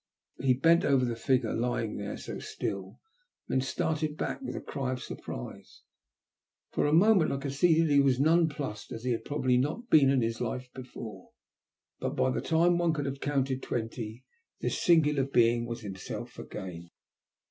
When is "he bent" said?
0.39-0.83